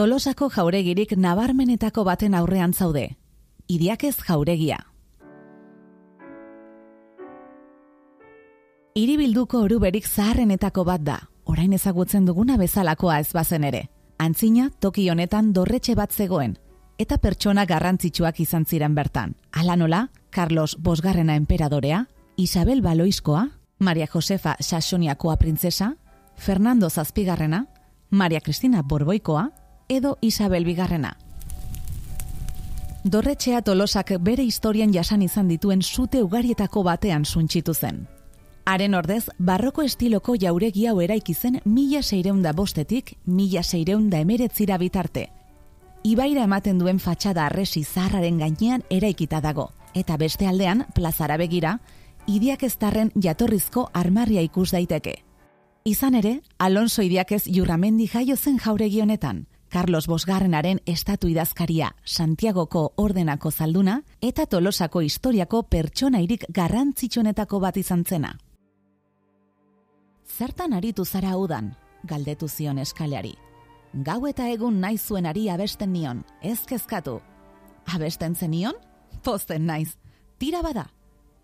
Tolosako 0.00 0.46
jauregirik 0.48 1.10
nabarmenetako 1.12 2.06
baten 2.08 2.32
aurrean 2.32 2.70
zaude. 2.72 3.02
Idiak 3.68 4.06
ez 4.08 4.14
jauregia. 4.24 4.78
Iribilduko 8.96 9.60
oruberik 9.66 10.08
zaharrenetako 10.08 10.86
bat 10.88 11.04
da, 11.04 11.18
orain 11.44 11.76
ezagutzen 11.76 12.24
duguna 12.24 12.56
bezalakoa 12.56 13.18
ez 13.20 13.28
bazen 13.36 13.68
ere. 13.68 13.82
Antzina, 14.16 14.70
toki 14.80 15.04
honetan 15.12 15.52
dorretxe 15.52 15.98
bat 16.00 16.16
zegoen, 16.16 16.56
eta 16.96 17.20
pertsona 17.20 17.68
garrantzitsuak 17.68 18.40
izan 18.40 18.64
ziren 18.64 18.96
bertan. 18.96 19.36
Hala 19.52 19.76
nola, 19.76 20.06
Carlos 20.30 20.78
Bosgarrena 20.80 21.36
emperadorea, 21.36 22.06
Isabel 22.38 22.80
Baloiskoa, 22.80 23.50
Maria 23.78 24.08
Josefa 24.08 24.56
Saxoniakoa 24.60 25.36
printzesa, 25.36 25.96
Fernando 26.36 26.88
Zazpigarrena, 26.88 27.66
Maria 28.08 28.40
Cristina 28.40 28.80
Borboikoa, 28.82 29.50
edo 29.90 30.18
Isabel 30.20 30.64
Bigarrena. 30.64 31.16
Dorretxea 33.02 33.62
tolosak 33.62 34.12
bere 34.20 34.44
historian 34.44 34.92
jasan 34.94 35.22
izan 35.22 35.48
dituen 35.48 35.82
zute 35.82 36.22
ugarietako 36.22 36.84
batean 36.86 37.24
suntxitu 37.24 37.74
zen. 37.74 38.06
Haren 38.66 38.94
ordez, 38.94 39.24
barroko 39.38 39.82
estiloko 39.82 40.36
jauregi 40.38 40.86
hau 40.86 41.00
eraiki 41.00 41.34
zen 41.34 41.60
mila 41.64 42.02
seireunda 42.02 42.52
bostetik, 42.52 43.16
mila 43.26 43.64
seireunda 43.64 44.20
emeretzira 44.20 44.78
bitarte. 44.78 45.28
Ibaira 46.04 46.44
ematen 46.44 46.78
duen 46.78 47.00
fatxada 47.00 47.46
arresi 47.46 47.82
zaharraren 47.82 48.38
gainean 48.38 48.84
eraikita 48.90 49.40
dago, 49.40 49.72
eta 49.94 50.16
beste 50.16 50.46
aldean, 50.46 50.86
plazara 50.94 51.36
begira, 51.36 51.80
idiak 52.26 52.62
eztarren 52.62 53.10
jatorrizko 53.16 53.88
armarria 53.92 54.42
ikus 54.42 54.70
daiteke. 54.70 55.24
Izan 55.84 56.14
ere, 56.14 56.42
Alonso 56.58 57.02
idiakez 57.02 57.46
jurramendi 57.48 58.06
jaio 58.06 58.36
zen 58.36 58.60
jauregi 58.60 59.00
honetan, 59.00 59.46
Carlos 59.70 60.08
Bosgarrenaren 60.08 60.80
estatu 60.84 61.28
idazkaria 61.30 61.92
Santiagoko 62.04 62.92
ordenako 62.96 63.52
zalduna 63.52 64.00
eta 64.20 64.46
tolosako 64.46 65.00
historiako 65.06 65.62
pertsonairik 65.62 66.44
garrantzitsunetako 66.50 67.60
bat 67.62 67.76
izan 67.76 68.02
zena. 68.04 68.32
Zertan 70.26 70.72
aritu 70.72 71.04
zara 71.04 71.36
udan, 71.38 71.76
galdetu 72.02 72.48
zion 72.48 72.78
eskaleari. 72.78 73.36
Gau 73.92 74.26
eta 74.26 74.48
egun 74.50 74.80
nahi 74.80 74.98
zuen 74.98 75.26
ari 75.26 75.48
abesten 75.48 75.92
nion, 75.92 76.24
ez 76.42 76.60
kezkatu. 76.66 77.20
Abesten 77.94 78.34
zenion? 78.34 78.74
Posten 79.22 79.66
naiz. 79.66 79.96
Tira 80.38 80.62
bada, 80.62 80.88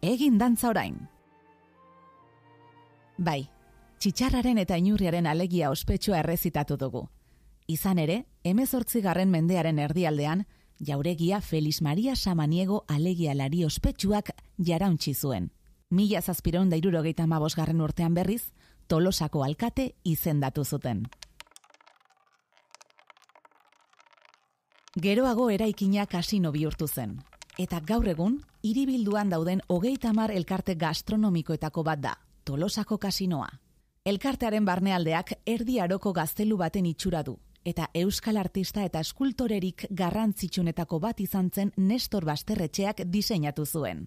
egin 0.03 0.39
dantza 0.39 0.70
orain. 0.70 0.98
Bai, 3.19 3.47
txitsarraren 3.98 4.59
eta 4.59 4.77
inurriaren 4.77 5.27
alegia 5.27 5.70
ospetsua 5.70 6.19
errezitatu 6.25 6.77
dugu. 6.77 7.09
Izan 7.67 7.98
ere, 7.98 8.27
emezortzi 8.45 9.00
garren 9.03 9.31
mendearen 9.31 9.78
erdialdean, 9.83 10.45
jauregia 10.78 11.41
Feliz 11.41 11.81
Maria 11.83 12.14
Samaniego 12.14 12.84
alegia 12.86 13.34
lari 13.34 13.64
ospetsuak 13.64 14.31
jarauntzi 14.59 15.14
zuen. 15.14 15.50
Mila 15.91 16.22
zazpiron 16.22 16.70
da 16.70 16.77
irurogeita 16.77 17.27
garren 17.56 17.81
urtean 17.81 18.14
berriz, 18.14 18.53
tolosako 18.87 19.42
alkate 19.42 19.94
izendatu 20.05 20.64
zuten. 20.64 21.09
Geroago 24.97 25.50
eraikina 25.50 26.06
kasino 26.06 26.53
bihurtu 26.53 26.87
zen. 26.87 27.20
Eta 27.59 27.81
gaur 27.81 28.06
egun, 28.09 28.42
hiribilduan 28.62 29.28
dauden 29.28 29.61
hogeita 29.69 30.12
mar 30.12 30.31
elkarte 30.31 30.75
gastronomikoetako 30.75 31.83
bat 31.83 32.00
da, 32.00 32.14
tolosako 32.44 32.98
kasinoa. 32.98 33.48
Elkartearen 34.05 34.64
barnealdeak 34.64 35.33
erdi 35.44 35.81
aroko 35.81 36.12
gaztelu 36.12 36.56
baten 36.56 36.87
itxura 36.87 37.22
du, 37.22 37.39
eta 37.67 37.91
euskal 37.98 38.39
artista 38.39 38.84
eta 38.86 39.03
eskultorerik 39.03 39.89
garrantzitsunetako 39.91 41.00
bat 41.03 41.20
izan 41.20 41.50
zen 41.50 41.72
Nestor 41.77 42.25
Basterretxeak 42.25 43.03
diseinatu 43.11 43.67
zuen. 43.67 44.06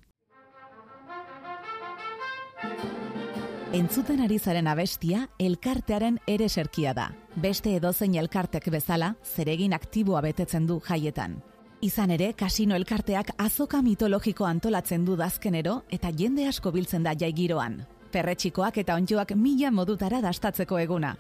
Entzuten 3.70 4.23
ari 4.25 4.39
zaren 4.39 4.65
abestia, 4.67 5.27
elkartearen 5.37 6.17
ere 6.25 6.47
serkia 6.49 6.95
da. 6.97 7.11
Beste 7.36 7.75
edozein 7.77 8.15
elkartek 8.17 8.65
bezala, 8.73 9.14
zeregin 9.23 9.76
aktiboa 9.77 10.23
betetzen 10.26 10.65
du 10.65 10.80
jaietan. 10.87 11.37
Izan 11.86 12.09
ere, 12.11 12.33
kasino 12.33 12.76
elkarteak 12.76 13.36
azoka 13.37 13.83
mitologiko 13.86 14.47
antolatzen 14.49 15.05
du 15.05 15.15
dazkenero 15.15 15.83
eta 15.91 16.09
jende 16.09 16.47
asko 16.47 16.71
biltzen 16.71 17.05
da 17.05 17.14
jaigiroan. 17.14 17.83
Perretxikoak 18.11 18.81
eta 18.81 18.95
onjoak 18.95 19.36
mila 19.37 19.70
modutara 19.71 20.20
dastatzeko 20.26 20.80
eguna. 20.80 21.14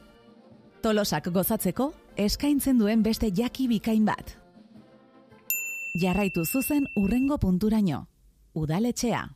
Tolosak 0.81 1.27
gozatzeko, 1.35 1.91
eskaintzen 2.15 2.77
duen 2.79 3.01
beste 3.03 3.27
jaki 3.35 3.67
bikain 3.67 4.05
bat. 4.07 4.35
Jarraitu 5.99 6.45
zuzen 6.45 6.87
urrengo 6.95 7.37
punturaino. 7.37 8.05
Udaletxea. 8.55 9.29